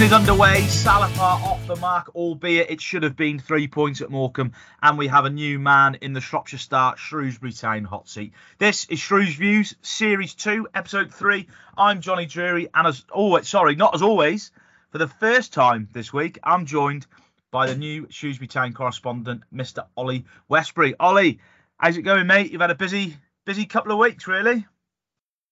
[0.00, 0.62] Season is underway.
[0.62, 4.52] Salopard off the mark, albeit it should have been three points at Morecambe.
[4.80, 8.32] And we have a new man in the Shropshire Star Shrewsbury Town hot seat.
[8.56, 11.46] This is Shrews Views, Series 2, Episode 3.
[11.76, 14.52] I'm Johnny Drury, and as always, sorry, not as always,
[14.90, 17.06] for the first time this week, I'm joined
[17.50, 19.84] by the new Shrewsbury Town correspondent, Mr.
[19.98, 20.94] Ollie Westbury.
[20.98, 21.40] Ollie,
[21.76, 22.50] how's it going, mate?
[22.50, 24.66] You've had a busy, busy couple of weeks, really.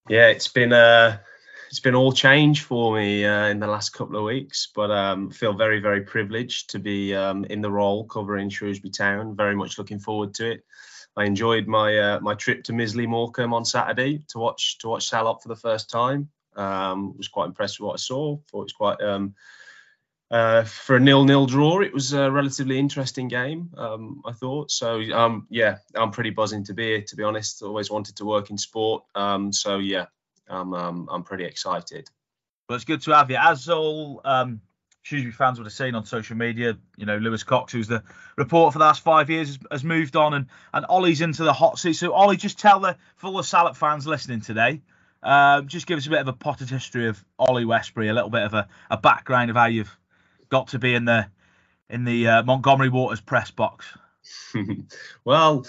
[0.09, 1.19] Yeah, it's been uh,
[1.71, 5.31] it's been all change for me uh, in the last couple of weeks, but um,
[5.31, 9.37] feel very, very privileged to be um, in the role covering Shrewsbury Town.
[9.37, 10.65] Very much looking forward to it.
[11.17, 15.09] I enjoyed my uh, my trip to Misley Morecambe on Saturday to watch to watch
[15.09, 16.31] Salop for the first time.
[16.57, 18.39] Um, was quite impressed with what I saw.
[18.51, 19.35] Thought it was quite um,
[20.31, 21.81] uh, for a nil-nil draw.
[21.81, 23.71] It was a relatively interesting game.
[23.77, 25.01] Um, I thought so.
[25.01, 27.03] Um, yeah, I'm pretty buzzing to be here.
[27.03, 29.05] To be honest, always wanted to work in sport.
[29.15, 30.07] Um, so yeah,
[30.49, 32.09] I'm um, I'm pretty excited.
[32.69, 33.37] Well, it's good to have you.
[33.41, 34.61] As all um,
[35.03, 38.03] Shrewsbury fans would have seen on social media, you know, Lewis Cox, who's the
[38.37, 41.53] reporter for the last five years, has, has moved on, and and Ollie's into the
[41.53, 41.95] hot seat.
[41.95, 44.83] So Ollie, just tell the full of Salop fans listening today.
[45.23, 48.31] Um, just give us a bit of a potted history of Ollie Westbury, a little
[48.31, 49.97] bit of a, a background of how you've
[50.49, 51.27] got to be in the
[51.91, 53.87] in the uh, Montgomery Waters press box.
[55.25, 55.67] well,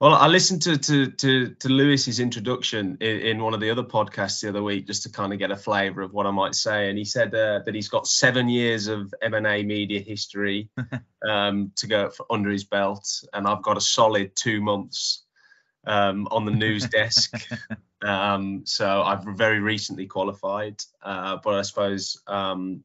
[0.00, 3.82] well, I listened to to to, to Lewis's introduction in, in, one of the other
[3.82, 6.54] podcasts the other week just to kind of get a flavour of what I might
[6.54, 10.70] say, and he said uh, that he's got seven years of MNA media history
[11.28, 15.24] um, to go under his belt, and I've got a solid two months
[15.86, 17.34] um, on the news desk.
[18.02, 22.84] um, so I've very recently qualified, uh, but I suppose um,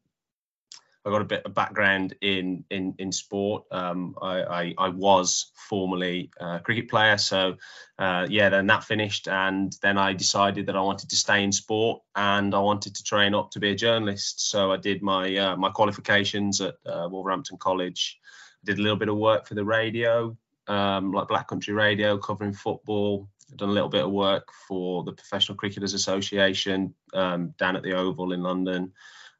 [1.06, 3.64] I got a bit of background in in in sport.
[3.70, 7.56] Um, I, I, I was formerly a cricket player, so
[7.96, 8.48] uh, yeah.
[8.48, 12.52] Then that finished, and then I decided that I wanted to stay in sport and
[12.54, 14.50] I wanted to train up to be a journalist.
[14.50, 18.18] So I did my uh, my qualifications at uh, Wolverhampton College.
[18.64, 20.36] Did a little bit of work for the radio,
[20.66, 23.28] um, like Black Country Radio, covering football.
[23.48, 27.84] I've done a little bit of work for the Professional Cricketers Association um, down at
[27.84, 28.92] the Oval in London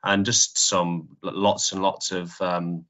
[0.06, 2.84] and just some lots and lots of um,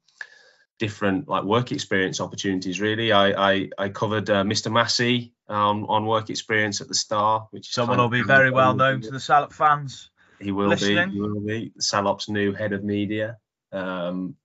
[0.78, 2.80] different like work experience opportunities.
[2.80, 4.70] Really, I I, I covered uh, Mr.
[4.70, 9.00] Massey um, on work experience at the Star, which someone will be very well known
[9.00, 10.10] to the Salop fans.
[10.38, 11.08] He will listening.
[11.08, 11.14] be.
[11.14, 13.38] He will be Salop's new head of media.
[13.72, 14.36] Um,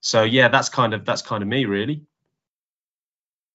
[0.00, 2.02] so yeah, that's kind of that's kind of me really.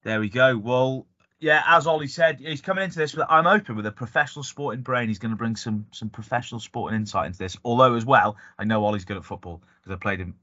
[0.03, 0.57] There we go.
[0.57, 1.07] Well,
[1.43, 3.13] yeah, as Ollie said, he's coming into this.
[3.13, 5.09] With, I'm open with a professional sporting brain.
[5.09, 7.57] He's going to bring some some professional sporting insight into this.
[7.65, 10.35] Although as well, I know Ollie's good at football because I played him,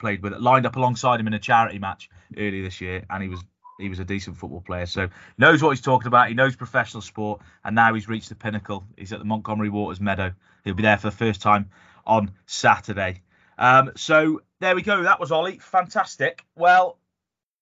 [0.00, 3.22] played with it, lined up alongside him in a charity match earlier this year, and
[3.22, 3.40] he was
[3.78, 4.86] he was a decent football player.
[4.86, 5.08] So
[5.38, 6.26] knows what he's talking about.
[6.26, 8.84] He knows professional sport, and now he's reached the pinnacle.
[8.96, 10.32] He's at the Montgomery Waters Meadow.
[10.64, 11.70] He'll be there for the first time
[12.04, 13.22] on Saturday.
[13.58, 15.04] Um, so there we go.
[15.04, 15.58] That was Ollie.
[15.58, 16.44] Fantastic.
[16.56, 16.98] Well,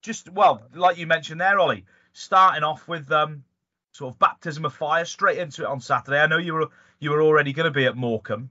[0.01, 3.43] just well, like you mentioned there, Ollie starting off with um,
[3.91, 6.19] sort of baptism of fire straight into it on Saturday.
[6.19, 8.49] I know you were you were already going to be at Morecambe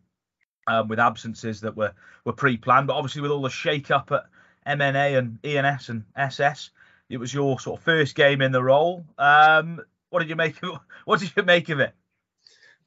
[0.67, 1.93] um, with absences that were
[2.25, 4.27] were pre-planned, but obviously with all the shake-up at
[4.67, 6.71] MNA and ENS and SS,
[7.09, 9.05] it was your sort of first game in the role.
[9.19, 11.95] Um, what did you make of what did you make of it?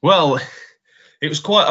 [0.02, 0.38] Well,
[1.20, 1.66] it was quite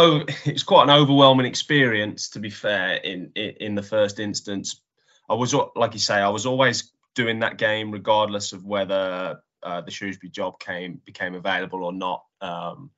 [0.45, 4.81] it was quite an overwhelming experience to be fair in, in in the first instance.
[5.29, 9.81] I was like you say, I was always doing that game regardless of whether uh,
[9.81, 12.23] the Shrewsbury job came became available or not.
[12.41, 12.91] Um,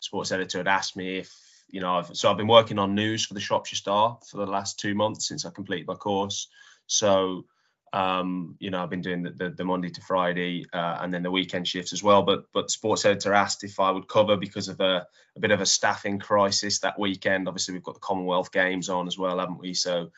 [0.00, 1.32] sports editor had asked me if
[1.70, 4.50] you know, I've, so I've been working on news for the Shropshire Star for the
[4.50, 6.48] last two months since I completed my course.
[6.86, 7.44] So
[7.92, 11.22] um, you know, I've been doing the, the, the Monday to Friday uh, and then
[11.22, 12.22] the weekend shifts as well.
[12.22, 15.06] But but sports editor asked if I would cover because of a,
[15.36, 17.48] a bit of a staffing crisis that weekend.
[17.48, 19.74] Obviously, we've got the Commonwealth Games on as well, haven't we?
[19.74, 20.10] So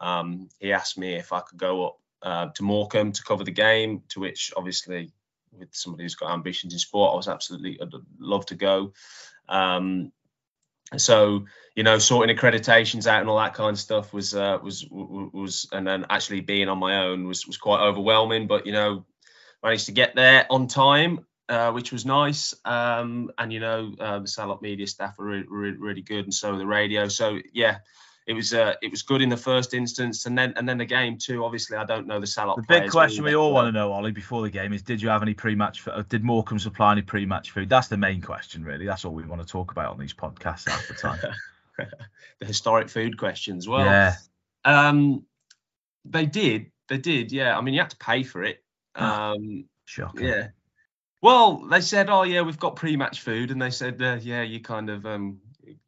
[0.00, 3.50] um, he asked me if I could go up uh, to Morecambe to cover the
[3.50, 5.12] game, to which obviously
[5.52, 8.92] with somebody who's got ambitions in sport, I was absolutely I'd love to go.
[9.48, 10.12] Um,
[10.96, 14.86] so you know, sorting accreditations out and all that kind of stuff was uh, was
[14.90, 18.46] was and then actually being on my own was was quite overwhelming.
[18.46, 19.04] But you know,
[19.62, 22.54] managed to get there on time, uh, which was nice.
[22.64, 26.34] Um, and you know, uh, the Salop media staff were really, really, really good, and
[26.34, 27.08] so the radio.
[27.08, 27.78] So yeah,
[28.28, 30.84] it was uh, it was good in the first instance, and then and then the
[30.84, 31.46] game too.
[31.46, 32.56] Obviously, I don't know the Salop.
[32.56, 35.08] The big question we all want to know, Ollie, before the game is: Did you
[35.08, 35.88] have any pre-match?
[36.10, 37.70] Did Morecambe supply any pre-match food?
[37.70, 38.84] That's the main question, really.
[38.84, 41.18] That's all we want to talk about on these podcasts half the time.
[42.38, 43.66] the historic food questions.
[43.66, 44.16] Well, yeah.
[44.62, 45.24] Um,
[46.04, 46.70] they did.
[46.90, 47.32] They did.
[47.32, 47.56] Yeah.
[47.56, 48.62] I mean, you had to pay for it.
[48.94, 50.26] Um, Shocking.
[50.26, 50.48] Yeah.
[51.22, 54.60] Well, they said, "Oh yeah, we've got pre-match food," and they said, uh, "Yeah, you
[54.60, 55.40] kind of um,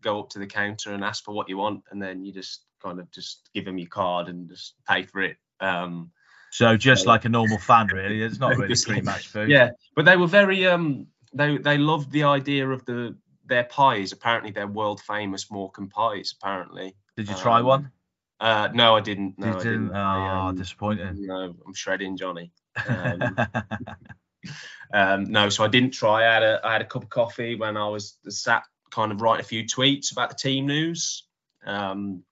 [0.03, 2.65] go up to the counter and ask for what you want, and then you just
[2.83, 5.37] kind of just give them your card and just pay for it.
[5.61, 6.11] Um,
[6.51, 8.23] so just like a normal fan, really.
[8.23, 9.51] It's not really pre-match food.
[9.51, 13.17] Yeah, but they were very um they they loved the idea of the
[13.47, 14.13] their pies.
[14.13, 16.35] Apparently, they're world famous Morecambe pies.
[16.41, 16.95] Apparently.
[17.17, 17.93] Did you try Um, one?
[18.41, 19.39] Uh, no, I didn't.
[19.39, 19.73] No, you I didn't.
[19.89, 19.97] didn't.
[19.97, 21.27] I, Oh, um, disappointing.
[21.27, 22.53] no, I'm shredding Johnny.
[22.89, 23.37] Um,
[24.95, 26.27] um, no, so I didn't try.
[26.29, 29.21] I had a I had a cup of coffee when I was sat kind of
[29.21, 31.25] write a few tweets about the team news,
[31.65, 32.23] um,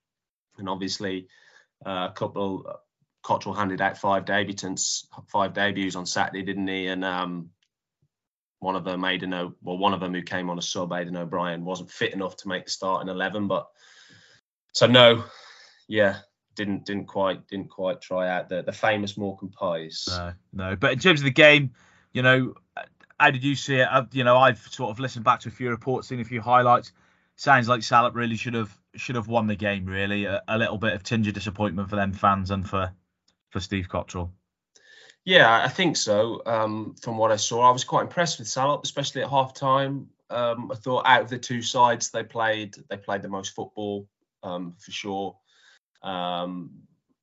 [0.58, 1.28] and obviously
[1.84, 2.66] uh, a couple.
[3.25, 6.87] Cotterill handed out five debutants, five debuts on Saturday, didn't he?
[6.87, 7.50] And um,
[8.60, 11.16] one of them, Aiden O, well, one of them who came on a sub, Aiden
[11.16, 13.49] O'Brien, wasn't fit enough to make the starting eleven.
[13.49, 13.69] But
[14.72, 15.25] so no,
[15.88, 16.19] yeah,
[16.55, 20.06] didn't didn't quite didn't quite try out the the famous Morecambe pies.
[20.08, 20.76] no, no.
[20.76, 21.72] But in terms of the game,
[22.12, 22.55] you know,
[23.19, 23.88] how did you see it?
[23.91, 26.41] Uh, You know, I've sort of listened back to a few reports, seen a few
[26.41, 26.93] highlights.
[27.37, 29.87] Sounds like Salop really should have should have won the game.
[29.87, 32.93] Really, a, a little bit of tinge of disappointment for them fans and for
[33.50, 34.31] for Steve Cotterill.
[35.25, 36.43] Yeah, I think so.
[36.47, 40.09] Um, from what I saw, I was quite impressed with Salop, especially at half time.
[40.31, 44.09] Um, I thought out of the two sides they played, they played the most football
[44.43, 45.37] um, for sure.
[46.03, 46.70] Um,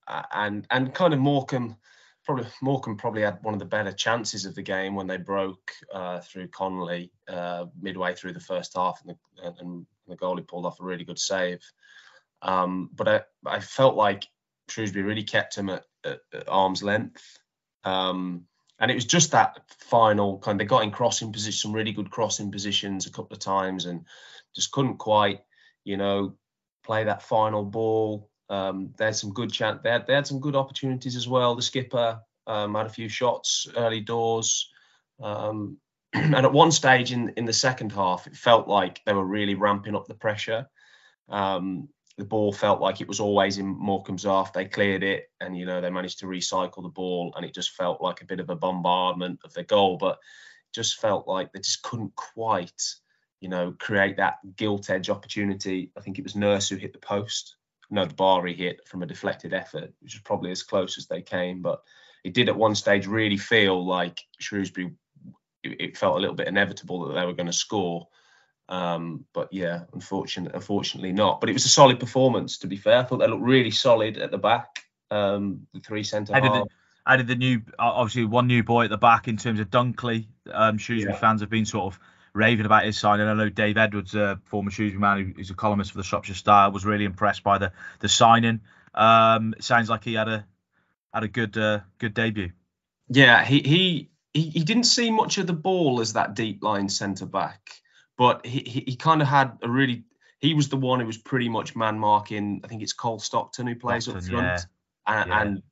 [0.08, 1.78] and and kind of Morecambe,
[2.26, 5.72] probably Morecambe probably had one of the better chances of the game when they broke
[5.94, 10.66] uh, through Connolly uh, midway through the first half, and the, and the goalie pulled
[10.66, 11.62] off a really good save.
[12.42, 14.28] Um, but I, I felt like
[14.70, 17.40] Shrewsbury really kept him at, at, at arm's length.
[17.84, 18.46] Um,
[18.80, 20.60] and it was just that final kind.
[20.60, 24.06] They got in crossing position, some really good crossing positions a couple of times, and
[24.56, 25.42] just couldn't quite,
[25.84, 26.36] you know,
[26.84, 28.30] play that final ball.
[28.50, 29.82] Um, they had some good chance.
[29.84, 31.56] They had, they had some good opportunities as well.
[31.56, 34.70] The skipper um, had a few shots early doors,
[35.22, 35.78] um,
[36.14, 39.56] and at one stage in in the second half, it felt like they were really
[39.56, 40.68] ramping up the pressure.
[41.30, 44.54] Um, the ball felt like it was always in Morecambe's half.
[44.54, 47.72] They cleared it, and you know they managed to recycle the ball, and it just
[47.72, 49.98] felt like a bit of a bombardment of their goal.
[49.98, 50.20] But
[50.74, 52.82] just felt like they just couldn't quite,
[53.40, 55.92] you know, create that gilt edge opportunity.
[55.98, 57.56] I think it was Nurse who hit the post.
[57.92, 61.08] No, the bar he hit from a deflected effort, which was probably as close as
[61.08, 61.62] they came.
[61.62, 61.82] But
[62.24, 64.92] it did at one stage really feel like Shrewsbury.
[65.64, 68.08] It, felt a little bit inevitable that they were going to score.
[68.70, 71.40] Um, but yeah, unfortunately, unfortunately not.
[71.42, 72.60] But it was a solid performance.
[72.60, 74.84] To be fair, I thought they looked really solid at the back.
[75.10, 76.66] Um, the three centre How did halves.
[76.66, 76.72] it-
[77.08, 80.28] How did the new, obviously one new boy at the back in terms of Dunkley?
[80.52, 81.20] Um, Shrewsbury Yeah.
[81.20, 82.00] fans have been sort of
[82.36, 83.28] raving about his signing.
[83.28, 86.70] I know Dave Edwards, uh, former Shrewsbury man, who's a columnist for the Shropshire Star,
[86.70, 88.62] was really impressed by the the signing.
[88.94, 90.46] Um, it sounds like he had a
[91.14, 92.52] had a good uh, good debut.
[93.08, 97.26] Yeah, he, he he didn't see much of the ball as that deep line centre
[97.26, 97.62] back,
[98.18, 100.04] but he he, he kind of had a really.
[100.40, 102.62] He was the one who was pretty much man marking.
[102.64, 104.66] I think it's Cole Stockton who plays up Stockton, front,
[105.08, 105.42] and, yeah.
[105.42, 105.64] and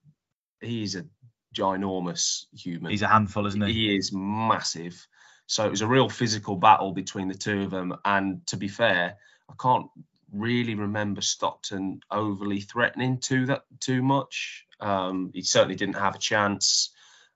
[0.62, 1.06] he's a
[1.54, 2.90] ginormous human.
[2.90, 3.74] He's a handful, isn't he?
[3.74, 5.06] He is massive.
[5.48, 7.96] So it was a real physical battle between the two of them.
[8.06, 9.18] And to be fair,
[9.50, 9.88] I can't
[10.32, 14.66] really remember Stockton overly threatening to that too much.
[14.80, 16.92] Um, he certainly didn't have a chance.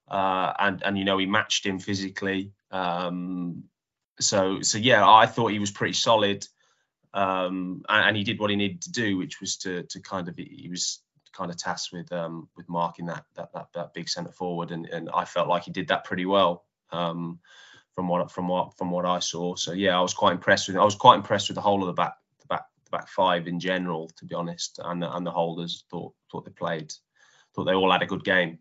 [0.08, 2.53] Uh, and and you know he matched him physically.
[2.72, 3.65] Um,
[4.20, 6.48] so so yeah, I thought he was pretty solid.
[7.13, 10.29] Um, and, and he did what he needed to do, which was to to kind
[10.29, 11.01] of he was
[11.34, 14.86] kind of tasked with um, with marking that that that, that big centre forward, and,
[14.88, 17.39] and I felt like he did that pretty well um,
[17.98, 19.56] from what from what from what I saw.
[19.56, 21.88] So yeah, I was quite impressed with I was quite impressed with the whole of
[21.88, 25.25] the back the back the back five in general, to be honest, and the, and
[25.25, 26.94] the holders thought thought they played
[27.56, 28.60] thought they all had a good game.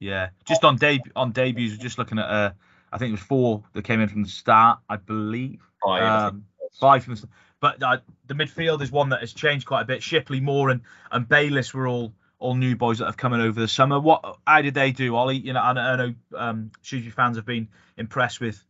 [0.00, 2.50] Yeah, just on deb- on debuts, just looking at uh,
[2.92, 5.60] I think it was four that came in from the start, I believe.
[5.86, 6.34] Five, I think.
[6.34, 6.44] Um,
[6.80, 7.32] five from the start.
[7.60, 10.02] But uh, the midfield is one that has changed quite a bit.
[10.02, 10.80] Shipley, Moore, and
[11.12, 14.00] and Bayliss were all all new boys that have come in over the summer.
[14.00, 15.36] What how did they do, Ollie?
[15.36, 18.64] You know, I, I know um, Shrewsbury fans have been impressed with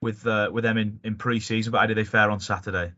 [0.00, 2.92] with uh, with them in in pre-season, but how did they fare on Saturday?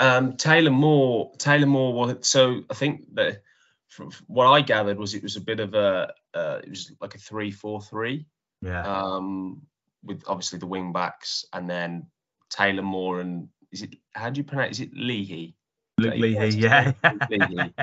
[0.00, 1.92] Um, Taylor Moore, Taylor Moore.
[1.92, 3.42] Was, so I think that
[3.88, 6.92] from from what I gathered was it was a bit of a uh, it was
[7.00, 8.26] like a three four three.
[8.62, 9.62] Yeah, um,
[10.04, 12.06] with obviously the wing backs, and then
[12.50, 14.78] Taylor Moore and is it how do you pronounce?
[14.78, 15.54] Is it Leahy?
[15.98, 16.48] Luke Leahy.
[16.50, 16.92] Yeah,
[17.30, 17.74] Leahy.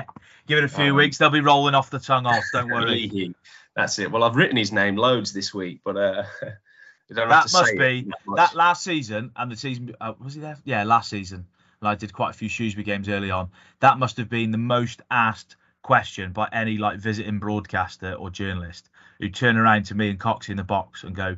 [0.46, 2.44] give it a few Um, weeks, they'll be rolling off the tongue off.
[2.52, 2.90] Don't worry.
[2.90, 3.34] Leahy.
[3.74, 4.10] That's it.
[4.10, 6.22] Well, I've written his name loads this week, but uh,
[7.08, 10.40] That have to must be- it that last season and the season uh, was he
[10.40, 10.56] there?
[10.64, 11.46] Yeah, last season.
[11.80, 13.50] And I did quite a few Shrewsbury games early on.
[13.80, 18.88] That must have been the most asked question by any like visiting broadcaster or journalist
[19.20, 21.36] who turn around to me and Coxie in the box and go,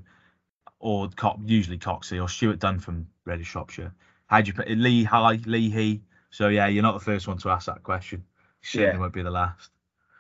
[0.79, 3.93] or Co- usually Coxie or Stuart Dunn from Radio Shropshire,
[4.27, 6.03] How do you put Lee High, Lee He?
[6.31, 8.25] So yeah, you're not the first one to ask that question.
[8.63, 8.99] Certainly Yeah.
[9.01, 9.71] won't be the last.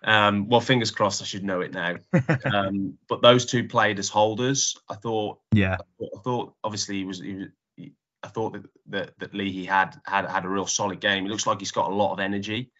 [0.05, 1.23] Um, well, fingers crossed.
[1.23, 1.97] I should know it now.
[2.53, 4.77] um, but those two played as holders.
[4.89, 5.41] I thought.
[5.53, 7.21] Yeah, I thought obviously he was.
[7.21, 11.01] He was he, I thought that that, that Leahy had had had a real solid
[11.01, 11.25] game.
[11.25, 12.71] He looks like he's got a lot of energy,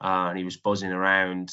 [0.00, 1.52] uh, and he was buzzing around.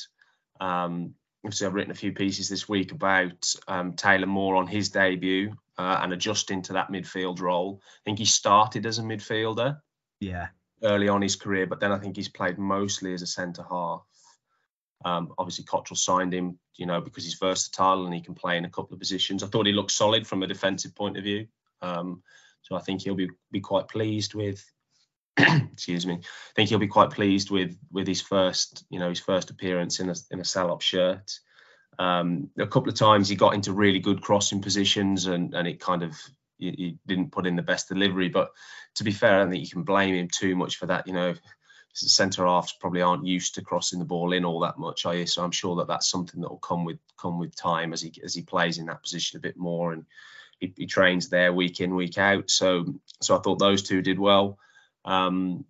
[0.60, 4.90] Um, obviously, I've written a few pieces this week about um, Taylor Moore on his
[4.90, 7.82] debut uh, and adjusting to that midfield role.
[7.84, 9.78] I think he started as a midfielder
[10.22, 10.48] yeah,
[10.84, 14.06] early on his career, but then I think he's played mostly as a centre half.
[15.04, 18.66] Um, obviously, Cotterill signed him, you know, because he's versatile and he can play in
[18.66, 19.44] a couple of positions.
[19.44, 21.48] I thought he looked solid from a defensive point of view.
[21.82, 22.22] Um,
[22.62, 24.64] so I think he'll be be quite pleased with.
[25.38, 26.16] excuse me.
[26.16, 30.00] I think he'll be quite pleased with with his first, you know, his first appearance
[30.00, 31.32] in a in a Salop shirt.
[32.00, 35.80] Um, a couple of times he got into really good crossing positions and and it
[35.80, 36.16] kind of
[36.58, 38.30] he, he didn't put in the best delivery.
[38.30, 38.52] But
[38.96, 41.08] to be fair, I don't think you can blame him too much for that.
[41.08, 41.34] You know,
[41.94, 45.26] centre halves probably aren't used to crossing the ball in all that much, are you?
[45.26, 48.14] So I'm sure that that's something that will come with come with time as he
[48.24, 50.06] as he plays in that position a bit more and
[50.60, 52.50] he, he trains there week in week out.
[52.50, 52.86] So
[53.22, 54.58] so I thought those two did well.
[55.06, 55.66] Um,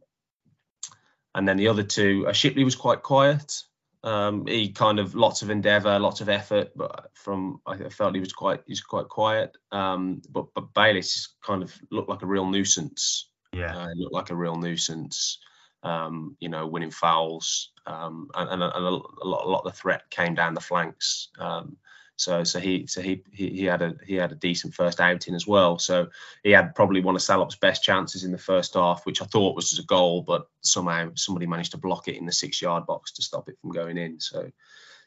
[1.34, 3.64] and then the other two, uh, Shipley was quite quiet.
[4.04, 8.20] Um, he kind of lots of endeavour, lots of effort, but from I felt he
[8.20, 9.56] was quite he's quite quiet.
[9.72, 13.30] Um, but but Bayliss kind of looked like a real nuisance.
[13.54, 15.40] yeah, Uh, looked like a real nuisance.
[15.84, 19.72] Um, you know, winning fouls, um, and, and, a, and a, lot, a lot of
[19.74, 21.30] the threat came down the flanks.
[21.40, 21.78] Um,
[22.22, 25.34] so, so he, so he, he, he had a he had a decent first outing
[25.34, 25.80] as well.
[25.80, 26.10] So
[26.44, 29.56] he had probably one of Salop's best chances in the first half, which I thought
[29.56, 33.14] was a goal, but somehow somebody managed to block it in the six yard box
[33.14, 34.20] to stop it from going in.
[34.20, 34.52] So,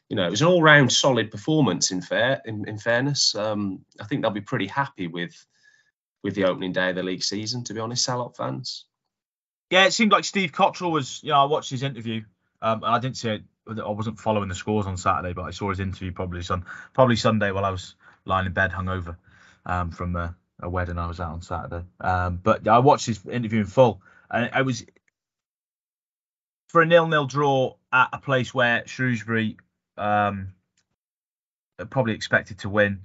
[0.09, 1.91] you know, it was an all round solid performance.
[1.91, 5.33] In fair, in, in fairness, um, I think they'll be pretty happy with
[6.21, 7.63] with the opening day of the league season.
[7.63, 8.87] To be honest, Salop fans.
[9.69, 9.85] Yeah.
[9.85, 11.21] It seemed like Steve Cotterill was.
[11.23, 12.23] You know, I watched his interview.
[12.61, 13.43] Um, and I didn't see it.
[13.67, 17.15] I wasn't following the scores on Saturday, but I saw his interview probably sun, probably
[17.15, 17.95] Sunday while I was
[18.25, 19.17] lying in bed hungover
[19.65, 21.83] um, from a, a wedding I was at on Saturday.
[21.99, 24.85] Um, but I watched his interview in full, and I was
[26.67, 29.57] for a nil-nil draw at a place where Shrewsbury
[29.97, 30.53] um,
[31.89, 33.01] probably expected to win.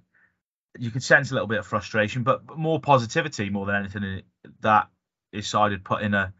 [0.79, 4.23] You could sense a little bit of frustration, but but more positivity more than anything
[4.61, 4.89] that
[5.33, 6.33] his side had put in a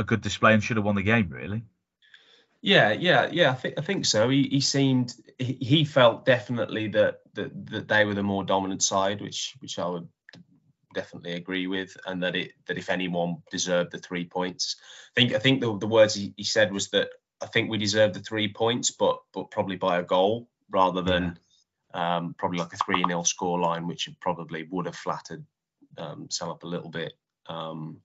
[0.00, 1.62] a good display and should have won the game really.
[2.62, 3.50] Yeah, yeah, yeah.
[3.50, 4.28] I think I think so.
[4.28, 8.82] He he seemed he, he felt definitely that, that that they were the more dominant
[8.82, 10.08] side, which which I would
[10.92, 14.76] definitely agree with, and that it that if anyone deserved the three points,
[15.16, 17.08] I think I think the the words he, he said was that
[17.40, 21.38] I think we deserved the three points, but but probably by a goal rather than
[21.94, 25.44] um, probably like a three 0 score line, which probably would have flattered
[25.98, 27.14] um, Sam up a little bit.
[27.46, 28.00] Um,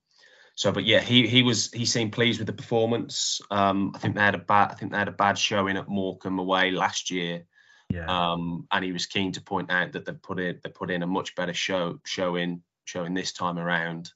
[0.56, 3.42] so, but yeah, he he was he seemed pleased with the performance.
[3.50, 5.86] Um, I think they had a bad I think they had a bad showing at
[5.86, 7.44] Morecambe away last year,
[7.90, 8.06] Yeah.
[8.08, 11.02] um, and he was keen to point out that they put in they put in
[11.02, 14.10] a much better show showing showing this time around.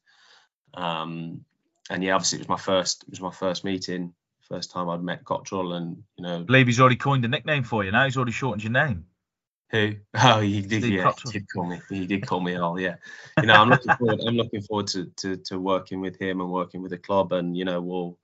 [0.72, 1.44] Um,
[1.90, 4.14] and yeah, obviously it was my first it was my first meeting,
[4.48, 7.64] first time I'd met Cotterill, and you know I believe he's already coined a nickname
[7.64, 8.04] for you now.
[8.06, 9.04] He's already shortened your name.
[9.70, 9.94] Who?
[10.22, 10.82] Oh, he did.
[10.82, 11.80] Steve yeah, he did call me.
[11.88, 12.78] He did call me all.
[12.78, 12.96] Yeah.
[13.40, 14.20] You know, I'm looking forward.
[14.26, 17.56] I'm looking forward to, to to working with him and working with the club, and
[17.56, 18.18] you know, we'll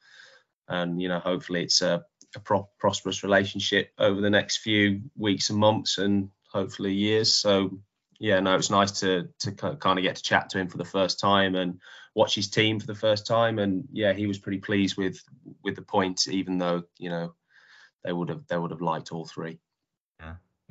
[0.68, 5.50] and you know, hopefully, it's a, a pro- prosperous relationship over the next few weeks
[5.50, 7.34] and months, and hopefully years.
[7.34, 7.78] So,
[8.18, 10.84] yeah, no, it's nice to to kind of get to chat to him for the
[10.84, 11.80] first time and
[12.14, 15.22] watch his team for the first time, and yeah, he was pretty pleased with
[15.62, 17.34] with the points, even though you know
[18.02, 19.60] they would have they would have liked all three.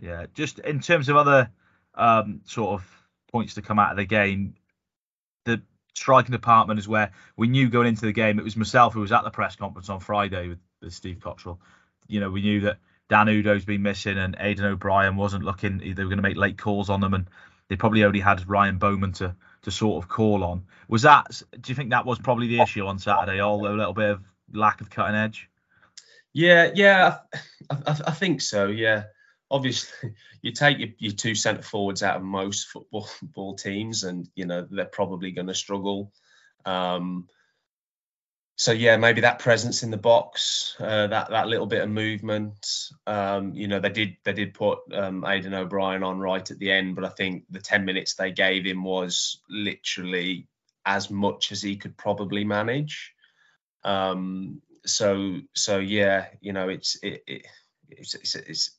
[0.01, 0.25] Yeah.
[0.33, 1.49] Just in terms of other
[1.93, 4.55] um, sort of points to come out of the game,
[5.45, 5.61] the
[5.93, 8.39] striking department is where we knew going into the game.
[8.39, 11.57] It was myself who was at the press conference on Friday with, with Steve Cotterill.
[12.07, 12.77] You know, we knew that
[13.09, 15.77] Dan Udoh's been missing and Aiden O'Brien wasn't looking.
[15.77, 17.27] They were going to make late calls on them, and
[17.67, 20.63] they probably only had Ryan Bowman to to sort of call on.
[20.87, 21.41] Was that?
[21.59, 23.39] Do you think that was probably the issue on Saturday?
[23.39, 24.23] All a little bit of
[24.53, 25.49] lack of cutting edge.
[26.33, 27.19] Yeah, yeah,
[27.69, 28.67] I, I, I think so.
[28.67, 29.03] Yeah,
[29.49, 34.45] obviously, you take your, your two centre forwards out of most football, teams, and you
[34.45, 36.11] know they're probably going to struggle.
[36.65, 37.27] Um,
[38.57, 42.89] so yeah, maybe that presence in the box, uh, that that little bit of movement.
[43.05, 46.71] Um, you know, they did they did put um, Aiden O'Brien on right at the
[46.71, 50.47] end, but I think the ten minutes they gave him was literally
[50.85, 53.13] as much as he could probably manage.
[53.83, 57.47] Um, so so yeah, you know, it's it, it
[57.89, 58.71] it's, it's it's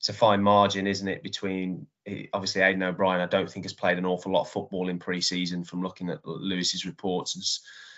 [0.00, 1.86] it's a fine margin, isn't it, between
[2.32, 3.20] obviously Aiden O'Brien.
[3.20, 6.24] I don't think has played an awful lot of football in pre-season from looking at
[6.24, 7.44] Lewis's reports, and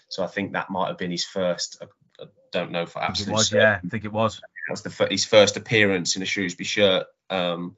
[0.09, 1.81] so I think that might have been his first.
[1.81, 3.33] I don't know for absolute.
[3.33, 4.41] Was, yeah, I think it was.
[4.67, 7.07] That's the his first appearance in a Shrewsbury shirt.
[7.31, 7.77] Um,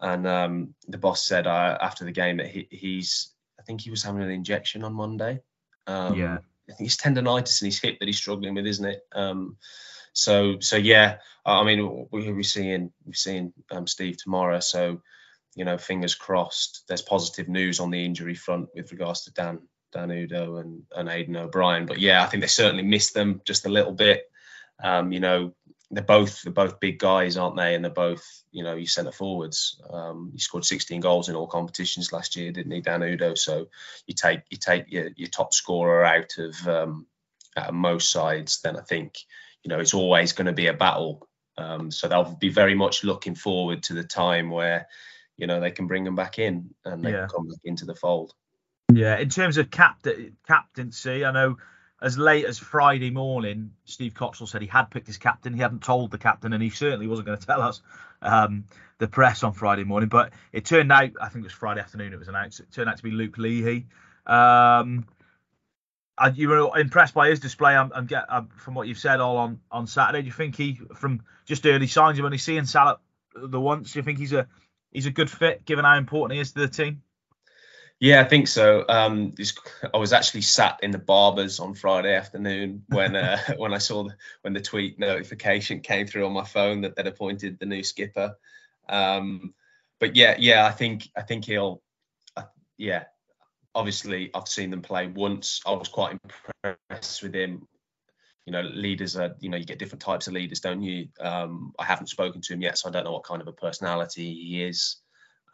[0.00, 3.90] and um, the boss said uh, after the game that he, he's, I think he
[3.90, 5.42] was having an injection on Monday.
[5.86, 6.38] Um, yeah.
[6.68, 9.00] I think it's tendonitis in his hip that he's struggling with, isn't it?
[9.12, 9.58] Um,
[10.14, 15.02] so so yeah, I mean we, we're seeing we're seeing um, Steve tomorrow, so
[15.54, 16.84] you know fingers crossed.
[16.88, 19.58] There's positive news on the injury front with regards to Dan
[19.92, 23.66] Dan Udoh and and Aiden O'Brien, but yeah, I think they certainly missed them just
[23.66, 24.30] a little bit.
[24.82, 25.54] Um, you know,
[25.90, 27.74] they're both they're both big guys, aren't they?
[27.74, 29.80] And they're both you know you centre forwards.
[29.90, 33.36] Um, he scored 16 goals in all competitions last year, didn't he, Dan Udoh?
[33.36, 33.66] So
[34.06, 37.06] you take you take your, your top scorer out of um,
[37.56, 39.14] out of most sides, then I think
[39.64, 41.26] you know it's always going to be a battle.
[41.56, 44.88] Um, so they'll be very much looking forward to the time where
[45.36, 47.20] you know they can bring them back in and they yeah.
[47.20, 48.34] can come back into the fold.
[48.92, 51.56] Yeah, in terms of captain captaincy, I know
[52.02, 55.54] as late as Friday morning, Steve Cotterill said he had picked his captain.
[55.54, 57.80] He hadn't told the captain, and he certainly wasn't going to tell us
[58.20, 58.64] um,
[58.98, 60.10] the press on Friday morning.
[60.10, 62.60] But it turned out, I think it was Friday afternoon, it was announced.
[62.60, 63.86] It turned out to be Luke Leahy.
[64.26, 65.06] Um,
[66.34, 67.74] you were impressed by his display.
[67.74, 70.22] I'm, I'm get I'm, from what you've said all on on Saturday.
[70.22, 73.00] Do you think he, from just early signs of only seeing Salop
[73.34, 74.46] the once, do you think he's a
[74.92, 77.02] he's a good fit given how important he is to the team?
[78.00, 78.84] Yeah, I think so.
[78.88, 79.34] Um,
[79.92, 84.04] I was actually sat in the barbers on Friday afternoon when uh, when I saw
[84.04, 87.82] the, when the tweet notification came through on my phone that they'd appointed the new
[87.82, 88.36] skipper.
[88.88, 89.54] Um,
[90.00, 91.82] but yeah, yeah, I think I think he'll.
[92.36, 92.42] Uh,
[92.76, 93.04] yeah,
[93.74, 95.60] obviously I've seen them play once.
[95.66, 96.18] I was quite
[96.62, 97.66] impressed with him.
[98.46, 101.08] You know, leaders are you know you get different types of leaders, don't you?
[101.20, 103.52] Um, I haven't spoken to him yet, so I don't know what kind of a
[103.52, 104.96] personality he is.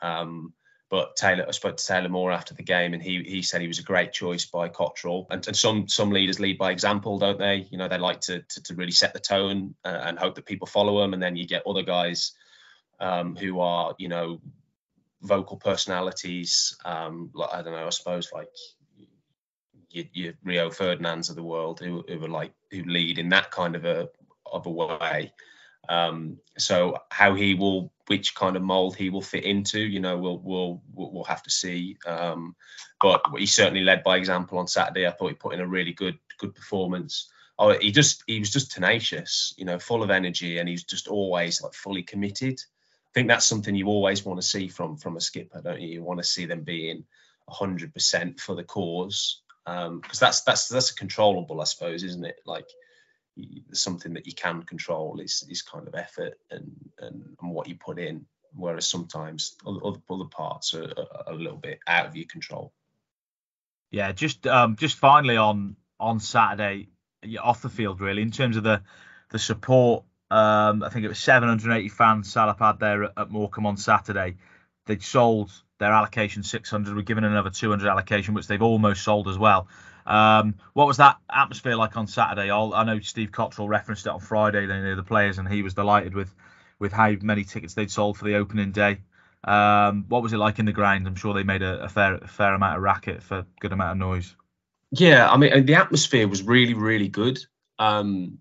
[0.02, 0.54] Um,
[0.90, 3.68] but Taylor, I spoke to Taylor Moore after the game, and he he said he
[3.68, 5.26] was a great choice by Cotterill.
[5.30, 7.68] And, and some some leaders lead by example, don't they?
[7.70, 10.46] You know, they like to to, to really set the tone and, and, hope that
[10.46, 11.14] people follow them.
[11.14, 12.32] And then you get other guys
[12.98, 14.40] um, who are, you know,
[15.22, 16.76] vocal personalities.
[16.84, 18.48] Um, like, I don't know, I suppose like
[19.90, 23.50] your, your Rio Ferdinands of the world, who who are like who lead in that
[23.50, 24.08] kind of a
[24.46, 25.32] of a way.
[25.88, 30.18] Um, so how he will, which kind of mold he will fit into, you know,
[30.18, 31.96] we'll we'll we'll have to see.
[32.06, 32.54] Um,
[33.00, 35.06] but he certainly led by example on Saturday.
[35.06, 37.30] I thought he put in a really good good performance.
[37.58, 41.08] Oh, he just he was just tenacious, you know, full of energy, and he's just
[41.08, 42.62] always like fully committed.
[43.10, 45.88] I think that's something you always want to see from from a skipper, don't you?
[45.88, 47.04] You want to see them being
[47.48, 52.40] 100% for the cause, because um, that's that's that's a controllable, I suppose, isn't it?
[52.46, 52.66] Like
[53.72, 57.76] something that you can control is is kind of effort and and, and what you
[57.76, 60.92] put in whereas sometimes other, other parts are,
[61.26, 62.72] are, a little bit out of your control
[63.90, 66.88] yeah just um just finally on on saturday
[67.40, 68.82] off the field really in terms of the
[69.30, 73.66] the support um i think it was 780 fans salop had there at, at morecambe
[73.66, 74.36] on saturday
[74.86, 79.38] They'd sold their allocation 600 we're given another 200 allocation which they've almost sold as
[79.38, 79.68] well
[80.06, 82.50] um, what was that atmosphere like on Saturday?
[82.50, 84.66] I'll, i know Steve Cotterill referenced it on Friday.
[84.66, 86.34] They knew the players, and he was delighted with
[86.78, 89.02] with how many tickets they'd sold for the opening day.
[89.44, 91.06] Um, what was it like in the ground?
[91.06, 93.72] I'm sure they made a, a fair a fair amount of racket for a good
[93.72, 94.34] amount of noise.
[94.90, 97.38] Yeah, I mean the atmosphere was really really good
[97.78, 98.38] um,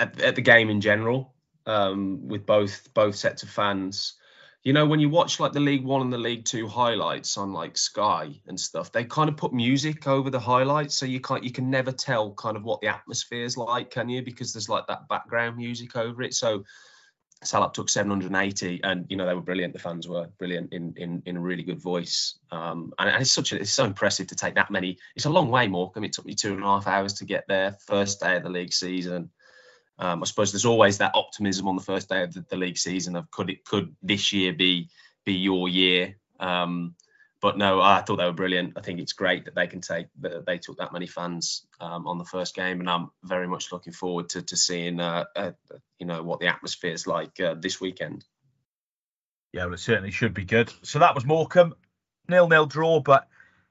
[0.00, 1.34] at, at the game in general
[1.66, 4.14] um, with both both sets of fans.
[4.62, 7.54] You know when you watch like the league one and the league two highlights on
[7.54, 11.44] like sky and stuff they kind of put music over the highlights so you can't
[11.44, 14.22] you can never tell kind of what the atmosphere is like can you?
[14.22, 16.34] Because there's like that background music over it.
[16.34, 16.64] So
[17.42, 19.72] Salop took 780 and you know they were brilliant.
[19.72, 22.34] The fans were brilliant in in, in a really good voice.
[22.50, 25.30] Um, and, and, it's such a it's so impressive to take that many it's a
[25.30, 27.78] long way more I it took me two and a half hours to get there
[27.86, 29.30] first day of the league season
[30.00, 32.78] um, I suppose there's always that optimism on the first day of the, the, league
[32.78, 34.88] season of could it could this year be
[35.24, 36.16] be your year.
[36.40, 36.94] Um,
[37.42, 38.74] but no, I thought they were brilliant.
[38.76, 42.06] I think it's great that they can take that they took that many fans um,
[42.06, 45.52] on the first game, and I'm very much looking forward to to seeing uh, uh,
[45.98, 48.24] you know what the atmosphere is like uh, this weekend.
[49.52, 50.72] Yeah, well, it certainly should be good.
[50.82, 51.74] So that was Morecambe,
[52.26, 53.28] nil nil draw, but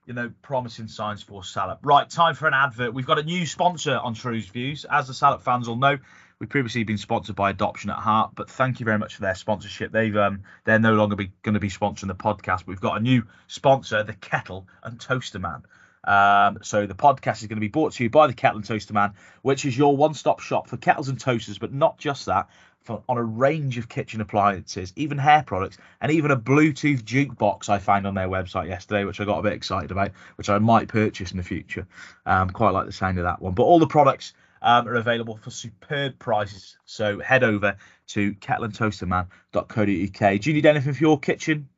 [0.09, 1.81] you know, promising signs for Salop.
[1.83, 2.95] Right, time for an advert.
[2.95, 4.83] We've got a new sponsor on Shrews Views.
[4.89, 5.99] As the Salop fans will know,
[6.39, 9.35] we've previously been sponsored by Adoption at Heart, but thank you very much for their
[9.35, 9.91] sponsorship.
[9.91, 12.65] They've um, they're no longer going to be sponsoring the podcast.
[12.65, 15.61] We've got a new sponsor, the Kettle and Toaster Man.
[16.03, 18.65] Um, so the podcast is going to be brought to you by the Kettle and
[18.65, 22.49] Toaster Man, which is your one-stop shop for kettles and toasters, but not just that.
[22.83, 27.69] For, on a range of kitchen appliances, even hair products, and even a Bluetooth jukebox
[27.69, 30.57] I found on their website yesterday, which I got a bit excited about, which I
[30.59, 31.87] might purchase in the future.
[32.25, 33.53] Um, quite like the sound of that one.
[33.53, 36.77] But all the products um, are available for superb prices.
[36.85, 40.41] So head over to kettleandtoasterman.co.uk.
[40.41, 41.69] Do you need anything for your kitchen?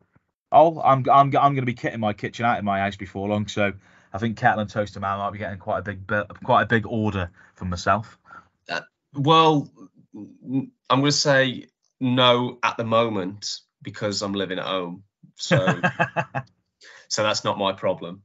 [0.52, 3.30] Oh, I'm I'm I'm going to be kitting my kitchen out in my house before
[3.30, 3.72] long, so
[4.14, 6.12] I think and Toaster Man might be getting quite a big
[6.44, 8.18] quite a big order from myself.
[8.70, 8.82] Uh,
[9.14, 9.70] well,
[10.14, 11.68] I'm going to say
[12.00, 15.04] no at the moment because I'm living at home,
[15.36, 15.58] so
[17.10, 18.24] so that's not my problem.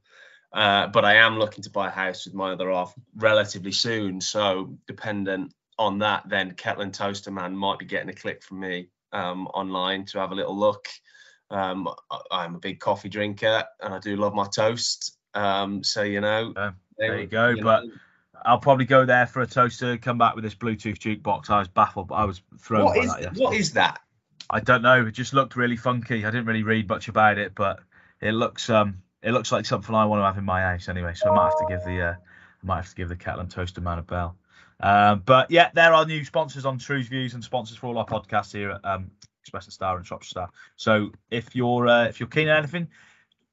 [0.53, 4.21] Uh, but I am looking to buy a house with my other half relatively soon.
[4.21, 8.61] So dependent on that, then Kettle and Toaster Man might be getting a click from
[8.61, 10.87] me um, online to have a little look.
[11.49, 11.87] Um,
[12.31, 15.17] I'm a big coffee drinker and I do love my toast.
[15.33, 17.49] Um, so you know, yeah, there you go.
[17.49, 17.91] You but know,
[18.45, 19.97] I'll probably go there for a toaster.
[19.97, 21.49] Come back with this Bluetooth jukebox.
[21.49, 22.11] I was baffled.
[22.11, 23.21] I was thrown what by is, that.
[23.21, 23.43] Yesterday.
[23.43, 23.99] What is that?
[24.49, 25.05] I don't know.
[25.05, 26.25] It just looked really funky.
[26.25, 27.81] I didn't really read much about it, but
[28.21, 31.13] it looks um it looks like something I want to have in my house anyway.
[31.15, 33.41] So I might have to give the uh, I might have to give the kettle
[33.41, 34.37] and toaster man a bell.
[34.79, 38.05] Um, but yeah, there are new sponsors on Shrews Views and sponsors for all our
[38.05, 40.49] podcasts here at um, Express and Star and Shropshire Star.
[40.75, 42.87] So if you're uh, if you're keen on anything,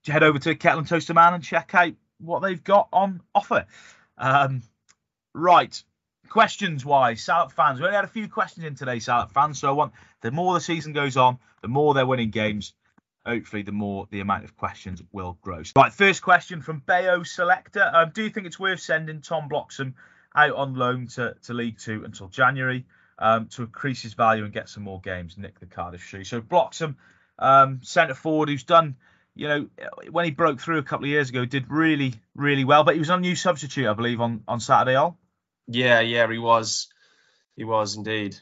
[0.07, 3.67] head over to Kettle and Toaster Man and check out what they've got on offer.
[4.19, 4.63] Um,
[5.35, 5.83] right,
[6.29, 7.81] questions wise, South fans.
[7.81, 9.59] We only had a few questions in today, South fans.
[9.59, 9.93] So I want
[10.23, 12.73] the more the season goes on, the more they're winning games.
[13.27, 15.63] Hopefully, the more the amount of questions will grow.
[15.77, 17.91] Right, first question from Bayo Selector.
[17.93, 19.95] Um, do you think it's worth sending Tom Bloxham
[20.37, 22.85] out on loan to, to League Two until January
[23.19, 25.39] um, to increase his value and get some more games?
[25.39, 26.25] Nick the Cardiff Shoe.
[26.25, 26.97] So Bloxham,
[27.39, 28.97] um, centre forward, who's done
[29.35, 29.69] you know,
[30.11, 32.85] when he broke through a couple of years ago, did really, really well.
[32.85, 34.95] But he was on new substitute, I believe, on on Saturday.
[34.95, 35.19] All.
[35.67, 36.89] Yeah, yeah, he was.
[37.57, 38.37] He was indeed.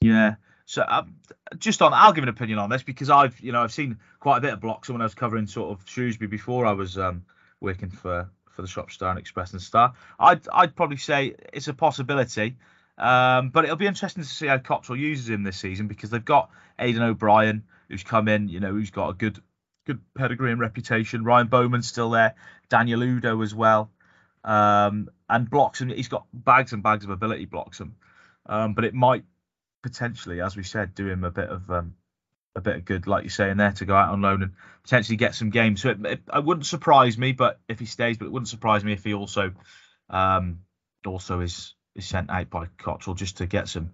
[0.00, 0.34] Yeah.
[0.66, 1.14] So um,
[1.58, 4.38] just on, I'll give an opinion on this because I've, you know, I've seen quite
[4.38, 7.24] a bit of Bloxham I was covering sort of Shrewsbury before I was um,
[7.60, 9.94] working for for the Shop Star and Express and Star.
[10.18, 12.56] I'd I'd probably say it's a possibility.
[12.98, 16.24] Um, but it'll be interesting to see how Cotterill uses him this season because they've
[16.24, 19.38] got Aiden O'Brien, who's come in, you know, who's got a good
[19.86, 21.22] good pedigree and reputation.
[21.22, 22.34] Ryan Bowman's still there.
[22.68, 23.90] Daniel Udoh as well.
[24.44, 25.90] Um, and Bloxham.
[25.90, 27.96] He's got bags and bags of ability, Bloxham.
[28.46, 29.24] Um, but it might
[29.82, 31.94] potentially, as we said, do him a bit of um,
[32.54, 35.16] a bit of good, like you're saying there, to go out on loan and potentially
[35.16, 35.82] get some games.
[35.82, 38.82] So it, it, it wouldn't surprise me, but if he stays, but it wouldn't surprise
[38.82, 39.52] me if he also
[40.10, 40.60] um,
[41.04, 43.92] also is is sent out by Cotterill just to get some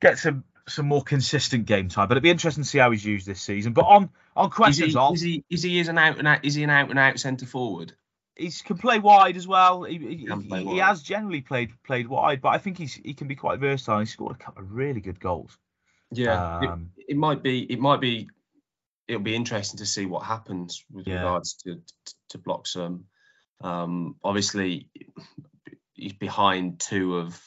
[0.00, 2.08] get some some more consistent game time.
[2.08, 3.72] But it'd be interesting to see how he's used this season.
[3.72, 6.44] But on on questions, is he, is he is he is an out and out
[6.44, 7.92] is he an out and out centre forward?
[8.40, 9.82] He can play wide as well.
[9.82, 13.28] He, he, he, he, has generally played played wide, but I think he's he can
[13.28, 14.00] be quite versatile.
[14.00, 15.58] He scored a couple of really good goals.
[16.10, 18.30] Yeah, um, it, it, might be it might be
[19.06, 21.16] it'll be interesting to see what happens with yeah.
[21.16, 23.04] regards to to, to Bloxham.
[23.60, 24.88] Um, obviously,
[25.92, 27.38] he's behind two of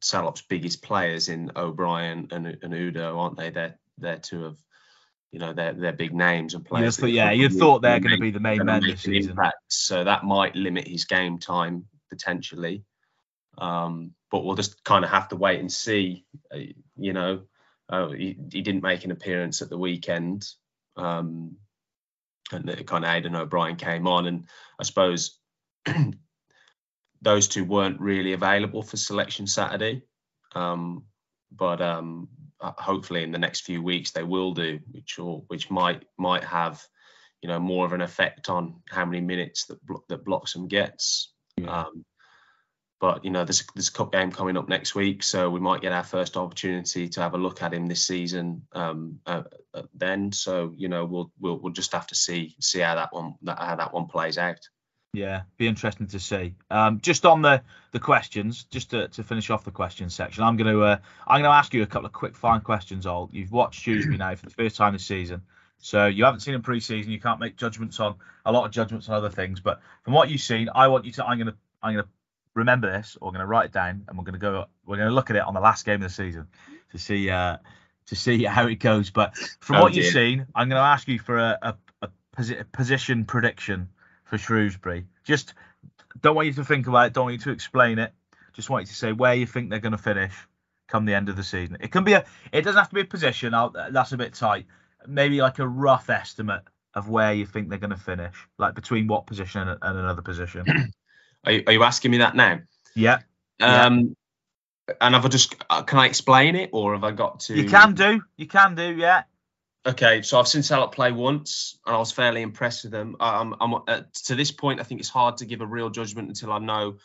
[0.00, 3.50] Salop's biggest players in O'Brien and, and Udoh, aren't they?
[3.50, 4.58] They're they're two of
[5.32, 6.96] you know they're they're big names and players.
[6.96, 9.32] Thought, yeah, you thought they're going to be the main men this season.
[9.32, 12.84] Impact, so that might limit his game time potentially.
[13.58, 16.24] Um, but we'll just kind of have to wait and see.
[16.52, 16.58] Uh,
[16.96, 17.42] you know,
[17.88, 20.46] uh, he, he, didn't make an appearance at the weekend,
[20.96, 21.56] um,
[22.52, 25.38] and kind of Aiden O'Brien came on, and I suppose
[27.22, 30.02] those two weren't really available for selection Saturday.
[30.54, 31.04] Um,
[31.50, 32.28] but um,
[32.60, 36.82] hopefully in the next few weeks they will do, which will, which might might have
[37.42, 41.32] you know more of an effect on how many minutes that that Bloxham gets.
[41.56, 41.82] Yeah.
[41.82, 42.04] Um,
[43.00, 45.82] but you know there's there's a cup game coming up next week, so we might
[45.82, 48.62] get our first opportunity to have a look at him this season.
[48.72, 52.80] Um, uh, uh, then, so you know we'll we'll we'll just have to see see
[52.80, 54.68] how that one that, how that one plays out.
[55.14, 56.54] Yeah, be interesting to see.
[56.70, 60.58] Um, just on the the questions, just to, to finish off the questions section, I'm
[60.58, 63.06] going to uh, I'm going to ask you a couple of quick fine questions.
[63.06, 65.42] All you've watched Shrewsbury now for the first time this season,
[65.78, 67.10] so you haven't seen him pre-season.
[67.10, 70.28] You can't make judgments on a lot of judgments on other things, but from what
[70.28, 71.24] you've seen, I want you to.
[71.24, 72.10] I'm going to I'm going to
[72.52, 74.66] remember this, or I'm going to write it down, and we're going to go.
[74.84, 76.48] We're going to look at it on the last game of the season
[76.92, 77.56] to see uh,
[78.08, 79.08] to see how it goes.
[79.08, 80.02] But from oh, what dear.
[80.04, 83.88] you've seen, I'm going to ask you for a, a, a position prediction
[84.28, 85.06] for Shrewsbury.
[85.24, 85.54] Just
[86.20, 87.12] don't want you to think about it.
[87.12, 88.12] Don't want you to explain it.
[88.52, 90.34] Just want you to say where you think they're going to finish
[90.88, 91.76] come the end of the season.
[91.80, 92.24] It can be a.
[92.52, 93.54] It doesn't have to be a position.
[93.54, 94.66] I'll, that's a bit tight.
[95.06, 96.62] Maybe like a rough estimate
[96.94, 100.22] of where you think they're going to finish, like between what position and, and another
[100.22, 100.64] position.
[101.44, 102.58] Are you, are you, asking me that now?
[102.96, 103.20] Yeah.
[103.60, 104.16] Um,
[105.00, 107.54] and have I just uh, can I explain it or have I got to?
[107.54, 108.20] You can do.
[108.36, 108.92] You can do.
[108.92, 109.22] Yeah.
[109.86, 113.16] Okay, so I've seen Salop play once, and I was fairly impressed with them.
[113.20, 116.28] I'm, I'm uh, to this point, I think it's hard to give a real judgment
[116.28, 116.98] until I know.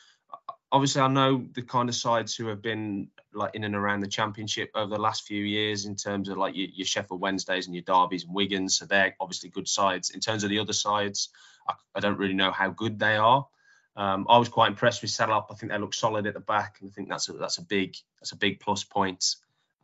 [0.71, 4.07] Obviously, I know the kind of sides who have been like in and around the
[4.07, 7.75] championship over the last few years in terms of like your, your Sheffield Wednesdays and
[7.75, 8.71] your Derbies and Wigans.
[8.71, 10.09] So they're obviously good sides.
[10.09, 11.29] In terms of the other sides,
[11.69, 13.47] I, I don't really know how good they are.
[13.95, 15.47] Um, I was quite impressed with Salop.
[15.51, 17.63] I think they look solid at the back, and I think that's a, that's a
[17.63, 19.23] big that's a big plus point.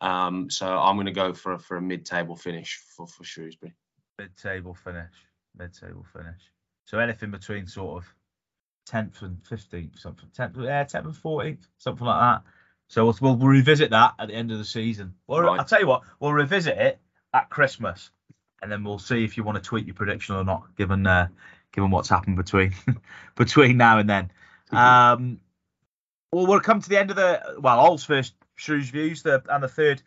[0.01, 3.73] Um, so I'm going to go for a, for a mid-table finish for, for Shrewsbury.
[4.17, 5.13] Mid-table finish.
[5.57, 6.41] Mid-table finish.
[6.85, 8.13] So anything between sort of
[8.89, 10.29] 10th and 15th, something.
[10.37, 12.43] 10th, yeah, 10th and 14th, something like that.
[12.87, 15.13] So we'll, we'll revisit that at the end of the season.
[15.27, 15.59] Well, right.
[15.59, 16.99] I'll tell you what, we'll revisit it
[17.33, 18.09] at Christmas,
[18.61, 21.27] and then we'll see if you want to tweet your prediction or not, given uh,
[21.71, 22.73] given what's happened between
[23.35, 24.31] between now and then.
[24.71, 25.39] Um,
[26.31, 29.63] well, we'll come to the end of the well, All's first Shrews Views, the and
[29.63, 30.01] the third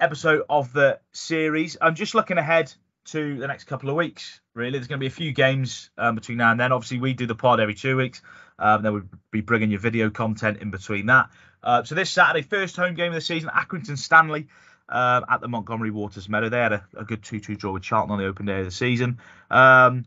[0.00, 1.76] episode of the series.
[1.80, 2.72] I'm just looking ahead
[3.06, 4.40] to the next couple of weeks.
[4.54, 6.72] Really, there's going to be a few games um, between now and then.
[6.72, 8.22] Obviously, we do the pod every two weeks.
[8.58, 11.30] Um, then we'll be bringing you video content in between that.
[11.62, 14.48] Uh, so this Saturday, first home game of the season, Accrington Stanley
[14.88, 16.48] uh, at the Montgomery Waters Meadow.
[16.48, 18.70] They had a, a good 2-2 draw with Charlton on the open day of the
[18.70, 19.18] season.
[19.50, 20.04] Um,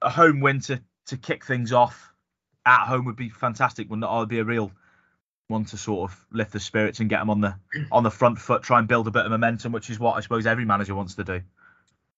[0.00, 2.12] a home win to, to kick things off
[2.66, 3.90] at home would be fantastic.
[3.90, 4.12] Wouldn't it?
[4.12, 4.70] It would be a real
[5.48, 7.54] one to sort of lift the spirits and get them on the
[7.92, 10.20] on the front foot, try and build a bit of momentum, which is what I
[10.20, 11.42] suppose every manager wants to do.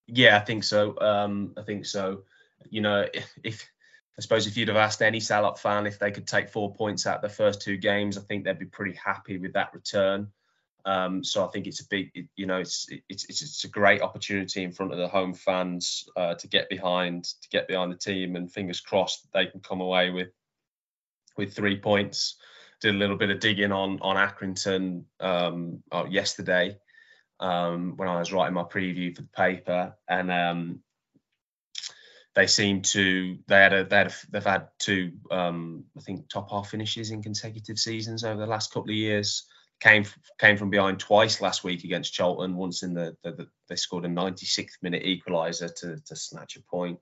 [0.07, 0.97] Yeah, I think so.
[0.99, 2.23] Um, I think so.
[2.69, 3.05] You know,
[3.43, 3.69] if,
[4.17, 7.05] I suppose if you'd have asked any Salop fan if they could take four points
[7.05, 10.29] out the first two games, I think they'd be pretty happy with that return.
[10.85, 14.01] Um, so I think it's a big, you know, it's, it's it's it's a great
[14.01, 17.97] opportunity in front of the home fans uh, to get behind to get behind the
[17.97, 20.29] team, and fingers crossed they can come away with
[21.35, 22.37] with three points
[22.81, 26.77] did a little bit of digging on on Accrington um, oh, yesterday
[27.39, 30.79] um, when I was writing my preview for the paper, and um,
[32.35, 36.29] they seem to they had a they had a, they've had two um, I think
[36.29, 39.45] top half finishes in consecutive seasons over the last couple of years.
[39.79, 40.05] Came
[40.39, 42.55] came from behind twice last week against Charlton.
[42.55, 46.61] Once in the, the, the they scored a 96th minute equaliser to to snatch a
[46.63, 46.99] point.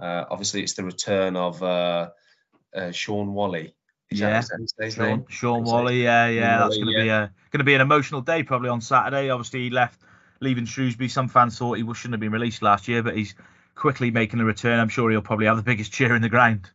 [0.00, 2.10] Uh, obviously, it's the return of uh,
[2.72, 3.34] uh, Shaun
[4.10, 4.42] Yeah,
[4.90, 6.02] Sean, Shaun Whalley.
[6.02, 7.02] Yeah, yeah, that's going to yeah.
[7.02, 9.28] be a to be an emotional day probably on Saturday.
[9.28, 10.00] Obviously, he left
[10.40, 11.08] leaving Shrewsbury.
[11.08, 13.34] Some fans thought he shouldn't have been released last year, but he's
[13.74, 14.80] quickly making a return.
[14.80, 16.70] I'm sure he'll probably have the biggest cheer in the ground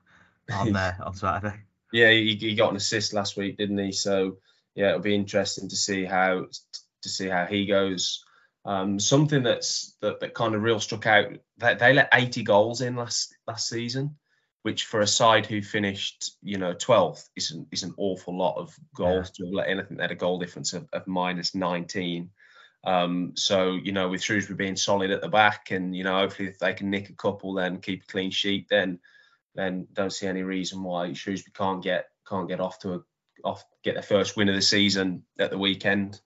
[0.53, 1.55] on there on Saturday.
[1.91, 3.91] Yeah, he, he got an assist last week, didn't he?
[3.91, 4.37] So
[4.75, 6.45] yeah, it'll be interesting to see how
[7.01, 8.23] to see how he goes.
[8.65, 11.31] Um, something that's that, that kind of real struck out.
[11.57, 14.17] They, they let 80 goals in last last season
[14.63, 18.57] which for a side who finished, you know, 12th is an, is an awful lot
[18.57, 19.45] of goals yeah.
[19.45, 19.79] to let in.
[19.79, 22.29] I think they had a goal difference of, of minus 19.
[22.85, 26.49] Um, so, you know, with Shrewsbury being solid at the back and, you know, hopefully
[26.49, 28.99] if they can nick a couple then keep a clean sheet, then
[29.55, 32.99] then don't see any reason why Shrewsbury can't get can't get off to a
[33.43, 36.19] off get their first win of the season at the weekend.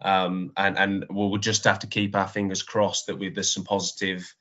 [0.00, 3.64] Um, and and we'll just have to keep our fingers crossed that we, there's some
[3.64, 4.34] positive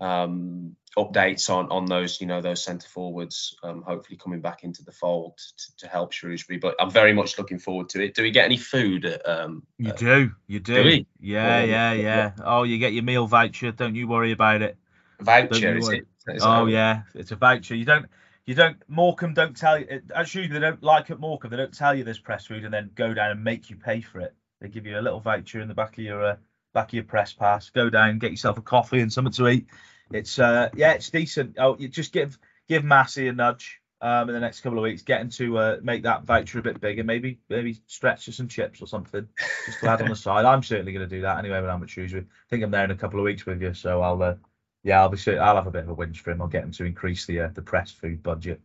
[0.00, 4.82] um, updates on on those you know those centre forwards um, hopefully coming back into
[4.82, 6.58] the fold to, to, help Shrewsbury.
[6.58, 8.14] But I'm very much looking forward to it.
[8.14, 11.92] Do we get any food at, um, you uh, do you do, do yeah yeah
[11.92, 13.72] yeah oh you get your meal voucher.
[13.72, 14.76] Don't you worry about it.
[15.20, 16.06] Voucher is it?
[16.28, 17.02] Is oh yeah.
[17.14, 17.74] It's a voucher.
[17.74, 18.06] You don't
[18.46, 21.94] you don't Morecambe don't tell you actually they don't like at Morecambe they don't tell
[21.94, 24.34] you there's press food and then go down and make you pay for it.
[24.60, 26.36] They give you a little voucher in the back of your uh,
[26.74, 29.66] back of your press pass go down get yourself a coffee and something to eat
[30.10, 31.56] it's uh yeah, it's decent.
[31.58, 35.02] Oh, you just give give Massey a nudge um in the next couple of weeks,
[35.02, 38.80] getting to uh, make that voucher a bit bigger, maybe maybe stretch to some chips
[38.80, 39.28] or something
[39.66, 40.44] just to add on the side.
[40.44, 42.24] I'm certainly going to do that anyway when I'm at Shrewsbury.
[42.24, 44.34] I think I'm there in a couple of weeks with you, so I'll uh,
[44.82, 46.40] yeah, I'll be I'll have a bit of a whinge for him.
[46.40, 48.60] I'll get him to increase the uh, the press food budget.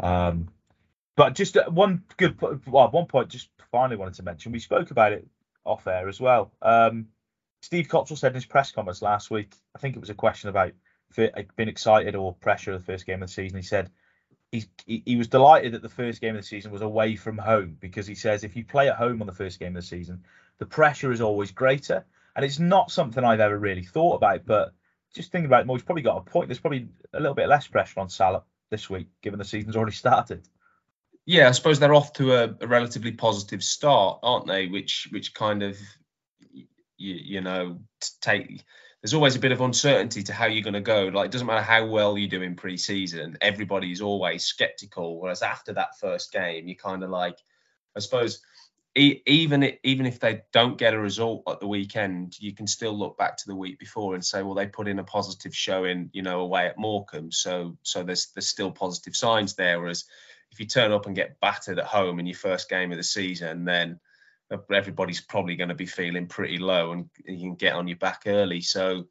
[0.00, 0.48] Um,
[1.16, 4.52] but just uh, one good well, one point just finally wanted to mention.
[4.52, 5.26] We spoke about it
[5.64, 6.52] off air as well.
[6.60, 7.06] Um,
[7.64, 10.50] Steve Cotterill said in his press conference last week, I think it was a question
[10.50, 10.72] about
[11.16, 13.56] uh, being excited or pressure of the first game of the season.
[13.56, 13.90] He said
[14.52, 17.78] he, he was delighted that the first game of the season was away from home
[17.80, 20.24] because he says if you play at home on the first game of the season,
[20.58, 22.04] the pressure is always greater.
[22.36, 24.74] And it's not something I've ever really thought about, but
[25.14, 26.48] just thinking about it more, he's probably got a point.
[26.48, 29.92] There's probably a little bit less pressure on Salop this week, given the season's already
[29.96, 30.46] started.
[31.24, 34.66] Yeah, I suppose they're off to a, a relatively positive start, aren't they?
[34.66, 35.78] Which which kind of
[37.04, 37.78] you, you know
[38.20, 38.64] take
[39.04, 41.10] there's always a bit of uncertainty to how you're going to go.
[41.12, 45.20] Like, it doesn't matter how well you do in pre-season, everybody's always skeptical.
[45.20, 47.36] Whereas after that first game, you're kind of like,
[47.94, 48.40] I suppose,
[48.96, 53.18] even even if they don't get a result at the weekend, you can still look
[53.18, 56.22] back to the week before and say, well, they put in a positive showing, you
[56.22, 59.80] know, away at Morecambe, so so there's there's still positive signs there.
[59.80, 60.06] Whereas
[60.50, 63.04] if you turn up and get battered at home in your first game of the
[63.04, 64.00] season, then
[64.72, 68.22] everybody's probably going to be feeling pretty low and you can get on your back
[68.26, 68.60] early.
[68.60, 69.06] So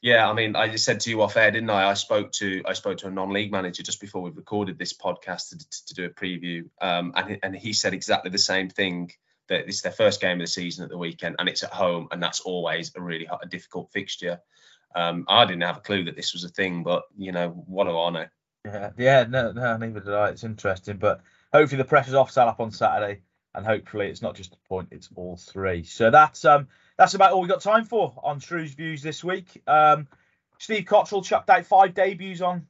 [0.00, 1.90] yeah, I mean, I just said to you off air, didn't I?
[1.90, 5.50] I spoke to I spoke to a non-league manager just before we recorded this podcast
[5.50, 9.10] to, to, to do a preview, um, and and he said exactly the same thing.
[9.48, 12.08] That it's their first game of the season at the weekend, and it's at home,
[12.12, 14.40] and that's always a really a difficult fixture.
[14.94, 17.84] Um, I didn't have a clue that this was a thing, but you know, what
[17.84, 18.26] do I know?
[18.64, 20.28] Yeah, yeah, no, no, neither did I.
[20.28, 23.22] It's interesting, but hopefully the pressure's off Salop on Saturday,
[23.58, 25.82] and hopefully it's not just a point; it's all three.
[25.82, 29.60] So that's um that's about all we've got time for on Shrews Views this week.
[29.66, 30.06] Um,
[30.58, 32.66] Steve Cotterill chucked out five debuts on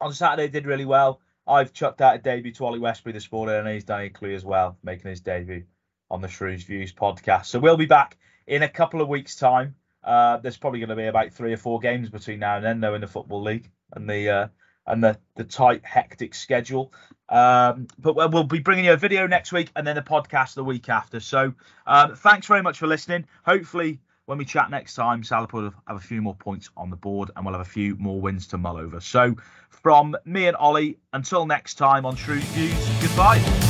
[0.00, 1.20] on Saturday, did really well.
[1.46, 4.46] I've chucked out a debut to Ollie Westbury this morning, and he's done equally as
[4.46, 5.64] well, making his debut
[6.10, 7.46] on the Shrews Views podcast.
[7.46, 8.16] So we'll be back
[8.46, 9.74] in a couple of weeks' time.
[10.02, 12.80] Uh, there's probably going to be about three or four games between now and then,
[12.80, 14.48] though, in the football league and the uh,
[14.88, 16.92] and the the tight, hectic schedule.
[17.28, 20.64] Um, but we'll be bringing you a video next week and then a podcast the
[20.64, 21.20] week after.
[21.20, 21.52] So
[21.86, 23.26] um, thanks very much for listening.
[23.44, 26.96] Hopefully, when we chat next time, Salop will have a few more points on the
[26.96, 29.00] board and we'll have a few more wins to mull over.
[29.00, 29.36] So
[29.68, 33.67] from me and Ollie, until next time on Shrews Views, goodbye.